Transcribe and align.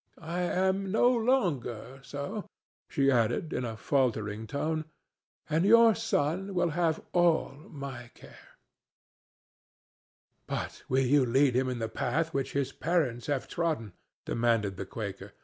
I 0.17 0.41
am 0.41 0.91
no 0.91 1.11
longer 1.11 1.99
so," 2.01 2.49
she 2.89 3.11
added, 3.11 3.53
in 3.53 3.63
a 3.63 3.77
faltering 3.77 4.47
tone, 4.47 4.85
"and 5.47 5.63
your 5.63 5.93
son 5.93 6.55
will 6.55 6.69
have 6.69 6.99
all 7.13 7.51
my 7.69 8.09
care." 8.15 8.57
"But 10.47 10.81
will 10.89 11.05
ye 11.05 11.19
lead 11.19 11.55
him 11.55 11.69
in 11.69 11.77
the 11.77 11.87
path 11.87 12.33
which 12.33 12.53
his 12.53 12.71
parents 12.71 13.27
have 13.27 13.47
trodden?" 13.47 13.93
demanded 14.25 14.75
the 14.75 14.87
Quaker. 14.87 15.33